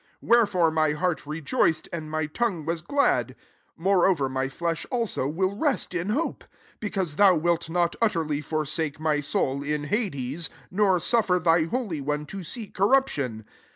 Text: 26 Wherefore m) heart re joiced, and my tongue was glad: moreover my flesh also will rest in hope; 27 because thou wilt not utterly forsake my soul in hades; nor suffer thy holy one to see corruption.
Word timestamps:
26 0.21 0.21
Wherefore 0.55 0.79
m) 0.83 0.95
heart 0.95 1.27
re 1.27 1.43
joiced, 1.43 1.87
and 1.93 2.09
my 2.09 2.25
tongue 2.25 2.65
was 2.65 2.81
glad: 2.81 3.35
moreover 3.77 4.27
my 4.29 4.49
flesh 4.49 4.83
also 4.89 5.27
will 5.27 5.55
rest 5.55 5.93
in 5.93 6.09
hope; 6.09 6.39
27 6.79 6.79
because 6.79 7.15
thou 7.17 7.35
wilt 7.35 7.69
not 7.69 7.95
utterly 8.01 8.41
forsake 8.41 8.99
my 8.99 9.19
soul 9.21 9.61
in 9.61 9.83
hades; 9.83 10.49
nor 10.71 10.99
suffer 10.99 11.37
thy 11.37 11.65
holy 11.65 12.01
one 12.01 12.25
to 12.25 12.43
see 12.43 12.65
corruption. 12.65 13.45